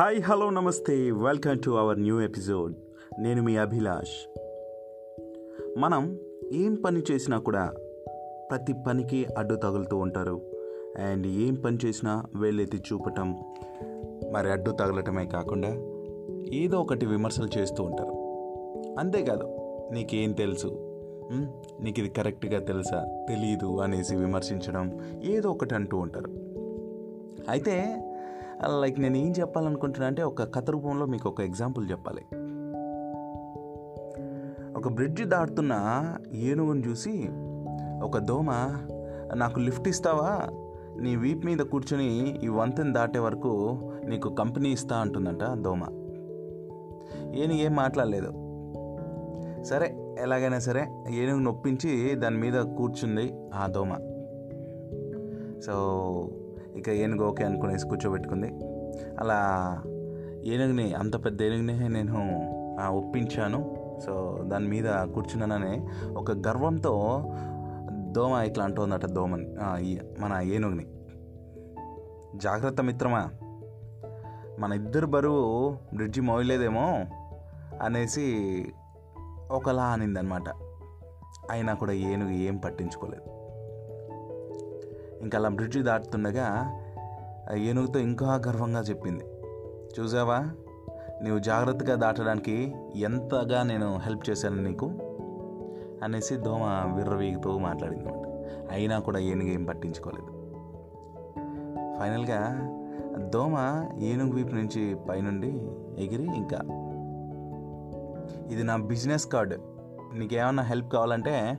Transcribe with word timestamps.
Hi 0.00 0.20
hello 0.22 0.50
నమస్తే. 0.50 1.10
Welcome 1.10 1.58
to 1.66 1.70
our 1.70 2.00
new 2.00 2.20
episode. 2.20 2.74
నేను 3.18 3.42
మీ 3.42 3.56
అభిలాష్. 3.56 4.40
మనం 5.78 6.18
ఏం 6.52 6.74
పని 6.74 7.02
చేసినా 7.10 7.38
కూడా 7.38 7.72
ప్రతి 8.50 8.74
పనికి 8.86 9.26
అడ్డు 9.38 9.54
తగులుతూ 9.54 9.96
ఉంటారు. 9.96 10.40
అండ్ 10.98 11.26
ఏం 11.26 11.54
పని 11.54 11.78
చేసినా 11.84 12.24
వెళ్ళెత్తి 12.36 12.78
చూపటం 12.78 13.36
మరి 14.32 14.50
అడ్డు 14.50 14.70
తగలటమే 14.70 15.26
కాకుండా 15.26 15.68
ఏదో 16.52 16.80
ఒకటి 16.80 17.06
విమర్శలు 17.06 17.58
చేస్తూ 17.58 17.84
ఉంటారు. 17.84 18.12
అంతేకాదు 18.98 19.44
నీకేం 19.92 20.32
తెలుసు? 20.32 20.66
నీకు 21.80 22.00
ఇది 22.00 22.08
కరెక్ట్గా 22.08 22.60
తెలుసా? 22.60 23.26
తెలీదు 23.28 23.78
అనేసి 23.78 24.16
విమర్శించడం 24.16 25.00
ఏదో 25.22 25.50
ఒకటి 25.50 25.74
అంటూ 25.74 25.96
ఉంటారు. 25.98 26.50
అయితే 27.48 28.04
లైక్ 28.66 29.00
నేను 29.00 29.16
ఏం 29.16 29.32
చెప్పాలనుకుంటున్నా 29.40 30.06
అంటే 30.06 30.22
ఒక 30.22 30.54
కథ 30.54 30.70
రూపంలో 30.70 31.06
మీకు 31.06 31.28
ఒక 31.28 31.40
ఎగ్జాంపుల్ 31.40 31.90
చెప్పాలి. 31.90 32.22
ఒక 34.76 34.88
బ్రిడ్జ్ 34.88 35.24
దాటుతున్న 35.24 35.74
ఏనుగును 36.32 36.80
చూసి 36.80 37.28
ఒక 38.02 38.18
దోమ 38.18 38.50
నాకు 39.34 39.60
లిఫ్ట్ 39.60 39.88
ఇస్తావా? 39.88 40.40
నీ 41.00 41.16
వీప్ 41.16 41.46
మీద 41.46 41.58
కూర్చొని 41.58 42.40
ఈ 42.44 42.48
వంతెన 42.48 42.92
దాటే 42.92 43.18
వరకు 43.18 43.80
నీకు 44.04 44.34
కంపెనీ 44.34 44.72
ఇస్తా 44.72 44.96
అంటుందంట 44.96 45.44
దోమ. 45.44 45.82
ఏను 47.34 47.52
ఏం 47.52 47.74
మాట్లాడలేదు. 47.74 48.32
సరే 49.62 50.14
ఎలాగైనా 50.18 50.58
సరే 50.58 50.88
ఏనుగు 51.10 51.40
నొప్పించి 51.40 52.14
దాని 52.14 52.36
మీద 52.36 52.52
కూర్చుంది 52.52 53.32
ఆ 53.54 53.66
దోమ. 53.66 53.94
సో 55.60 55.74
ఇక 56.76 56.88
ఏనుగు 56.88 57.28
ఓకే 57.28 57.44
అనుకునేసి 57.44 57.88
కూర్చోబెట్టుకుంది. 57.88 58.46
అలా 59.20 59.38
ఏనుగుని 60.44 60.94
అంత 60.94 61.24
పెద్ద 61.24 61.42
ఏనుగుని 61.42 61.88
నేను 61.88 62.14
ఒప్పించాను. 62.90 63.76
సో 64.06 64.40
దాని 64.42 64.68
మీద 64.68 64.84
కూర్చున్నానని 65.14 65.86
ఒక 66.08 66.30
గర్వంతో 66.32 67.24
దోమ 68.12 68.32
ఇట్లా 68.32 68.64
అంటుందట 68.64 69.06
దోమని 69.06 69.46
మన 70.18 70.40
ఏనుగుని. 70.42 70.86
జాగ్రత్త 72.38 72.80
మిత్రమా 72.80 73.30
మన 74.58 74.72
ఇద్దరు 74.72 75.06
బరువు 75.06 75.76
బ్రిడ్జి 75.94 76.20
మోయలేదేమో 76.20 77.04
అనేసి 77.82 78.24
ఒకలా 79.50 79.84
అనిందనమాట. 79.84 80.48
అయినా 81.50 81.74
కూడా 81.74 81.92
ఏనుగు 81.92 82.30
ఏం 82.30 82.56
పట్టించుకోలేదు. 82.56 83.39
ఇంకా 85.20 85.38
అలా 85.38 85.48
బ్రిడ్జి 85.48 85.82
దాటుతుండగా 85.82 86.46
ఆ 87.50 87.54
ఏనుగుతో 87.54 87.98
ఇంకా 87.98 88.34
గర్వంగా 88.34 88.80
చెప్పింది. 88.80 89.24
చూసావా? 90.00 90.38
నీవు 91.22 91.38
జాగ్రత్తగా 91.38 91.94
దాటడానికి 91.94 92.74
ఎంతగా 92.96 93.62
నేను 93.62 93.98
హెల్ప్ 93.98 94.30
చేశాను 94.30 94.62
నీకు? 94.62 94.86
అనేసి 96.02 96.36
దోమ 96.36 96.92
విర్రవీగుతూ 96.96 97.58
మాట్లాడింది 97.58 98.08
అయినా 98.70 98.98
కూడా 98.98 99.18
ఏనుగు 99.18 99.48
ఏం 99.48 99.64
పట్టించుకోలేదు. 99.64 100.26
ఫైనల్గా 102.00 102.58
దోమ 103.16 103.84
ఏనుగు 103.98 104.32
వీపు 104.32 104.54
నుంచి 104.54 104.96
పైనుండి 105.08 105.48
ఎగిరి 105.98 106.22
ఇంకా 106.22 106.58
ఇది 108.50 108.62
నా 108.62 108.76
బిజినెస్ 108.76 109.26
కార్డు. 109.26 109.56
నీకేమన్నా 110.14 110.62
హెల్ప్ 110.62 110.92
కావాలంటే 110.92 111.58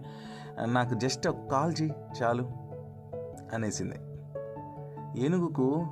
నాకు 0.66 0.94
జస్ట్ 0.94 1.28
ఒక 1.28 1.36
కాల్ 1.52 1.82
చేయి 1.82 1.94
చాలు. 2.24 2.71
అనేసింది. 3.54 3.96
ఏనుగుకు 5.26 5.86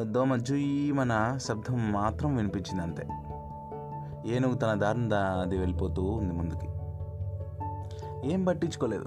దోమ 0.00 0.36
జుయ్యమన 0.36 1.36
శబ్దం 1.36 1.92
మాత్రం 1.92 2.36
వినిపించింది 2.36 2.82
అంతే 2.82 3.08
ఏనుగు 4.34 4.54
తన 4.54 4.74
దారిన 4.74 5.14
అది 5.14 5.58
వెళ్ళిపోతూ 5.58 6.02
ఉంది 6.02 6.34
ముందుకి. 6.34 6.66
ఏం 8.32 8.44
పట్టించుకోలేదు. 8.44 9.06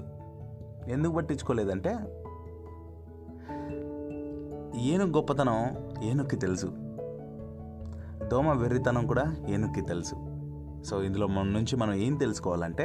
ఎందుకు 0.90 1.12
పట్టించుకోలేదంటే 1.12 1.90
ఏనుగు 4.80 5.10
గొప్పతనం 5.10 5.66
ఏనుక్కి 6.02 6.36
తెలుసు. 6.36 6.66
దోమ 8.28 8.52
వెర్రితనం 8.52 9.06
కూడా 9.06 9.36
ఏనుక్కి 9.48 9.80
తెలుసు. 9.80 10.14
సో 10.84 11.02
ఇందులో 11.02 11.26
మన 11.26 11.44
నుంచి 11.44 11.76
మనం 11.76 11.94
ఏం 11.94 12.14
తెలుసుకోవాలంటే 12.14 12.84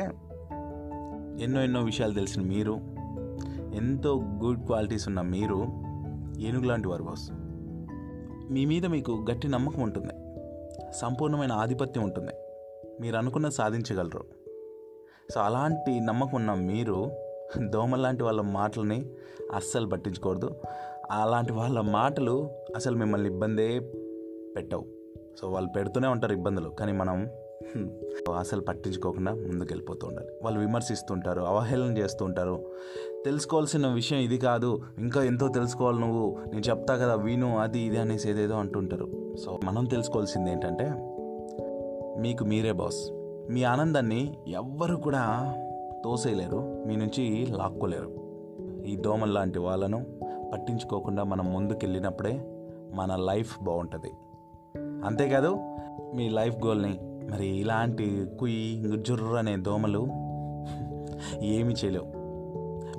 ఎన్నో 1.39 1.61
ఎన్నో 1.61 1.81
విషయాలు 1.81 2.13
తెలిసిన 2.13 2.43
మీరు 2.43 2.79
ఎంతో 3.75 4.21
గుడ్ 4.43 4.65
క్వాలిటీస్ 4.65 5.07
ఉన్న 5.07 5.21
మీరు 5.21 5.67
ఏనుగు 6.39 6.65
లాంటి 6.65 6.87
వారు 6.87 7.03
బాస్. 7.03 7.31
మీ 8.51 8.65
మీద 8.65 8.85
మీకు 8.85 9.25
గట్టి 9.31 9.47
నమ్మకం 9.47 9.81
ఉంటుంది. 9.81 10.13
సంపూర్ణమైన 10.91 11.51
ఆధిపత్యం 11.51 12.03
ఉంటుంది. 12.03 12.31
మీరు 13.01 13.17
అనుకున్న 13.17 13.49
సాధించగలరు. 13.49 14.23
సో 15.33 15.39
అలాంటి 15.39 15.99
నమ్మకం 15.99 16.31
ఉన్న 16.33 16.53
మీరు 16.53 17.11
దోమలాంటి 17.69 18.23
వాళ్ళ 18.23 18.41
మాటలని 18.41 19.09
అస్సలు 19.55 19.87
పట్టించకూడదు 19.87 20.51
అలాంటి 21.11 21.53
వాళ్ళ 21.53 21.79
మాటలు 21.79 22.49
అసలు 22.75 22.95
మిమ్మల్ని 22.95 23.29
ఇబ్బందే 23.29 23.79
పెట్టవు. 24.55 24.85
సో 25.41 25.49
వాళ్ళు 25.49 25.69
పెడుతూనే 25.69 26.07
ఉంటారు 26.07 26.33
ఇబ్బందులు. 26.33 26.69
కానీ 26.69 26.91
మనం 26.91 27.29
అసలు 28.37 28.61
పట్టించుకోకుండా 28.61 29.31
ముందుకు 29.31 29.67
వెళ్ళిపోతూ 29.71 30.07
ఉండాలి. 30.07 30.27
వాళ్ళు 30.43 30.59
విమర్శిస్తుంటారు 30.59 31.41
అవహేళన 31.41 31.97
చేస్తుంటారు. 31.97 32.65
తెలుసుకోవాల్సిన 33.25 33.87
విషయం 33.87 34.19
ఇది 34.19 34.37
కాదు. 34.37 34.81
ఇంకా 34.97 35.23
ఎంతో 35.23 35.47
తెలుసుకోవాలి 35.47 35.99
నువ్వు. 35.99 36.37
నేను 36.47 36.59
చెప్తా 36.59 36.95
కదా 36.95 37.15
విను 37.15 37.57
అది 37.57 37.79
ఇది 37.79 37.97
అనేసి 37.97 38.29
ఏదేదో 38.29 38.55
అంటుంటారు. 38.55 39.35
సో 39.45 39.59
మనం 39.63 39.85
తెలుసుకోవాల్సింది 39.85 40.51
ఏంటంటే 40.51 40.85
మీకు 42.21 42.43
మీరే 42.43 42.71
బాస్. 42.71 43.11
మీ 43.51 43.63
ఆనందాన్ని 43.63 44.37
ఎవ్వరు 44.47 44.95
కూడా 44.95 45.55
తోసేయలేరు. 46.03 46.83
మీ 46.87 46.95
నుంచి 46.95 47.45
లాక్కోలేరు. 47.49 48.13
ఈ 48.85 48.95
దోమల 48.95 49.29
లాంటి 49.29 49.59
వాళ్ళను 49.59 50.05
పట్టించుకోకుండా 50.53 51.23
మనం 51.23 51.53
ముందుకెళ్ళినప్పుడే 51.53 52.45
మన 52.93 53.15
లైఫ్ 53.15 53.63
బాగుంటుంది. 53.63 54.11
అంతేకాదు 55.05 55.57
మీ 56.15 56.29
లైఫ్ 56.29 56.65
గోల్ని 56.65 56.99
మరి 57.29 57.47
ఇలాంటి 57.47 58.25
కుయ్యి 58.39 58.83
జుర్రు 59.01 59.35
అనే 59.35 59.57
దోమలు 59.57 60.07
ఏమి 61.41 61.73
చేయలేవు. 61.73 62.19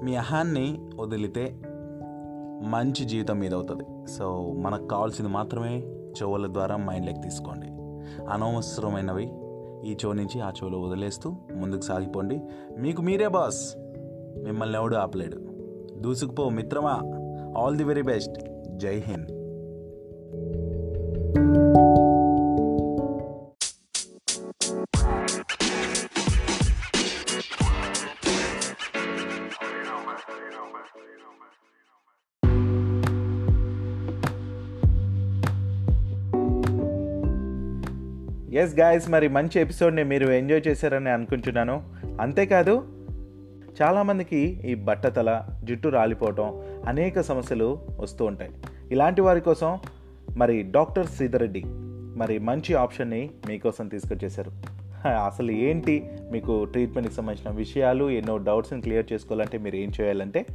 మీ 0.05 0.17
అహాన్ని 0.17 0.79
వదిలితే 0.97 1.57
మంచి 2.63 3.05
జీవితం 3.05 3.39
మీద 3.39 3.55
అవుతుంది. 3.55 4.11
సో 4.11 4.53
మనకు 4.59 4.87
కావాల్సింది 4.87 5.31
మాత్రమే 5.31 5.79
చెవుల 5.89 6.53
ద్వారా 6.53 6.77
మైండ్లోకి 6.77 7.21
తీసుకోండి. 7.21 7.67
అనవసరమైనవి 8.31 9.33
ఈ 9.85 9.93
చెవు 9.93 10.13
నుంచి 10.13 10.41
ఆ 10.41 10.51
చెవులో 10.51 10.81
వదిలేస్తూ 10.81 11.35
ముందుకు 11.57 11.81
సాగిపోండి. 11.81 12.41
మీకు 12.79 13.03
మీరే 13.03 13.29
బాస్. 13.29 13.77
మిమ్మల్ని 14.45 14.79
ఎవడు 14.79 14.97
ఆపలేడు. 14.97 15.39
దూసుకుపో 15.99 16.49
మిత్రమా. 16.49 17.01
All 17.59 17.77
the 17.77 17.85
very 17.85 18.03
best. 18.03 18.41
జై 18.77 18.99
హింద్. 19.07 19.40
ఎస్ 38.53 38.79
గాయస్ 38.79 39.11
మరి 39.11 39.29
మంచి 39.29 39.61
ఎపిసోడ్ని 39.61 40.05
మీరు 40.05 40.31
ఎంజాయ్ 40.31 40.63
చేశారని 40.69 41.11
అనుకుంటున్నాను. 41.11 41.83
అంతేకాదు 42.21 42.83
చాలామందికి 43.83 44.37
ఈ 44.39 44.75
బట్టతల 44.75 45.43
జుట్టు 45.65 45.89
రాలిపోవటం 45.89 46.61
అనేక 46.87 47.21
సమస్యలు 47.21 47.79
వస్తూ 48.01 48.25
ఉంటాయి. 48.25 48.51
ఇలాంటి 48.91 49.21
వారి 49.21 49.41
కోసం 49.41 49.79
మరి 50.37 50.63
డాక్టర్ 50.63 51.07
సీధరెడ్డి 51.07 51.63
మరి 52.17 52.39
మంచి 52.39 52.75
ఆప్షన్ని 52.75 53.31
మీకోసం 53.49 53.89
తీసుకొచ్చేశారు. 53.89 54.51
అసలు 55.09 55.51
ఏంటి? 55.51 56.11
మీకు 56.33 56.65
ట్రీట్మెంట్కి 56.65 57.15
సంబంధించిన 57.15 57.57
విషయాలు 57.57 58.11
ఎన్నో 58.11 58.37
డౌట్స్ని 58.37 58.81
క్లియర్ 58.81 59.13
చేసుకోవాలంటే 59.13 59.59
మీరు 59.59 59.77
ఏం 59.77 59.93
చేయాలంటే 60.01 60.47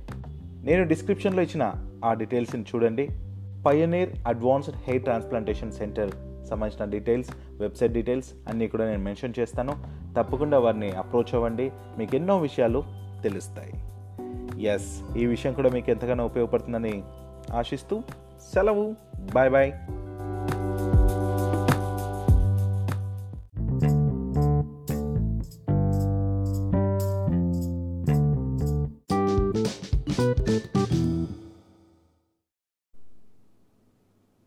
నేను 0.64 0.88
డిస్క్రిప్షన్లో 0.88 1.44
ఇచ్చిన 1.44 1.74
ఆ 2.06 2.14
డీటెయిల్స్ని 2.14 2.62
చూడండి. 2.62 3.10
Pioneer 3.66 4.10
advanced 4.28 4.76
hair 4.88 5.04
transplantation 5.04 5.72
centre 5.72 6.12
సంబంధించిన 6.46 6.90
డీటెయిల్స్ 6.90 7.30
వెబ్సైట్ 7.60 7.94
డీటెయిల్స్ 7.94 8.34
అన్నీ 8.48 8.68
కూడా 8.68 8.86
నేను 8.86 9.04
మెన్షన్ 9.04 9.34
చేస్తాను. 9.40 9.74
తప్పకుండా 10.18 10.60
వారిని 10.60 10.92
అప్రోచ్ 10.92 11.36
అవ్వండి. 11.36 11.72
మీకు 11.98 12.16
ఎన్నో 12.16 12.38
విషయాలు 12.38 12.84
తెలుస్తాయి. 13.24 13.74
ఎస్ 14.68 15.18
ఈ 15.18 15.26
విషయం 15.26 15.54
కూడా 15.54 15.70
మీకు 15.70 15.92
ఎంతగానో 15.92 16.26
ఉపయోగపడుతుందని 16.26 17.04
ఆశిస్తూ 17.54 18.02
సెలవు. 18.54 18.96
బాయ్ 19.34 19.52
బాయ్ 19.52 19.72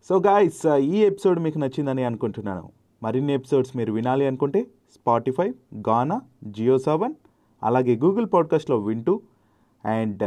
సో 0.09 0.19
గాయస్ 0.19 0.67
ఈ 0.67 0.97
ఎపిసోడ్ 0.97 1.41
మీకు 1.41 1.59
నచ్చిందని 1.59 2.05
అనుకుంటున్నాను. 2.05 2.71
మరిన్ని 3.03 3.33
ఎపిసోడ్స్ 3.33 3.77
మీరు 3.77 3.93
వినాలి 3.93 4.27
అనుకుంటే 4.27 4.63
స్పాటిఫై 4.63 5.55
గానా 5.89 6.21
జియో 6.45 6.79
సెవెన్ 6.79 7.15
అలాగే 7.63 7.97
గూగుల్ 7.97 8.27
పాడ్కాస్ట్లో 8.33 8.79
వింటూ 8.79 9.23
అండ్ 9.85 10.23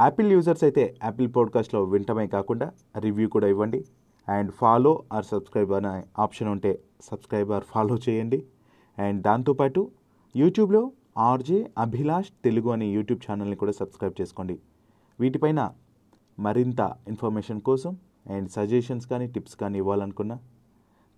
యాపిల్ 0.00 0.32
యూజర్స్ 0.32 0.64
అయితే 0.64 0.94
యాపిల్ 1.04 1.28
పాడ్కాస్ట్లో 1.36 1.84
వింటమే 1.84 2.26
కాకుండా 2.26 2.72
రివ్యూ 2.98 3.28
కూడా 3.28 3.46
ఇవ్వండి. 3.46 3.84
అండ్ 4.28 4.52
ఫాలో 4.52 5.02
ఆర్ 5.12 5.24
సబ్స్క్రైబ్ 5.24 5.72
అనే 5.72 6.02
ఆప్షన్ 6.18 6.48
ఉంటే 6.48 6.78
సబ్స్క్రైబ్ 7.00 7.50
ఆర్ 7.50 7.64
ఫాలో 7.64 7.98
చేయండి. 8.08 8.44
అండ్ 8.98 9.22
దాంతోపాటు 9.22 9.90
యూట్యూబ్లో 10.36 10.92
ఆర్జే 11.18 11.70
అభిలాష్ 11.78 12.28
తెలుగు 12.44 12.70
అనే 12.70 12.86
యూట్యూబ్ 12.86 13.30
ఛానల్ని 13.30 13.56
కూడా 13.56 13.72
సబ్స్క్రైబ్ 13.72 14.20
చేసుకోండి. 14.20 14.58
వీటిపైన 15.20 15.70
మరింత 16.38 16.94
ఇన్ఫర్మేషన్ 17.08 17.60
కోసం 17.60 17.96
అండ్ 18.26 18.48
సజెషన్స్ 18.50 19.06
కానీ 19.06 19.26
టిప్స్ 19.26 19.56
కానీ 19.56 19.78
ఇవ్వాలనుకున్నా 19.78 20.38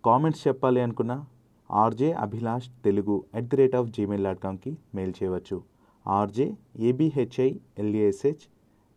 కామెంట్స్ 0.05 0.49
చెప్పాలి 0.49 0.81
అనుకున్నా 0.81 1.27
RJ 1.71 2.13
Abhilash 2.13 2.71
Telugu 2.85 3.25
at 3.35 3.49
the 3.49 3.57
rate 3.57 3.77
of 3.77 3.89
Gmail 3.89 4.25
dot 4.25 4.39
కామ్కి 4.39 4.79
mail 4.95 5.15
చేయవచ్చు. 5.23 5.63
RJ 6.07 6.57
A B H I 6.79 7.59
L A S H 7.79 8.45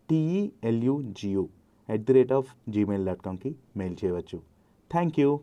T E L U G U 0.09 1.49
at 1.89 2.03
the 2.03 2.13
rate 2.13 2.33
of 2.33 2.49
Gmail 2.69 3.05
dot 3.05 3.21
కామ్కి 3.21 3.55
mail 3.77 3.95
చేయవచ్చు. 4.05 4.39
Thank 4.91 5.19
you. 5.19 5.39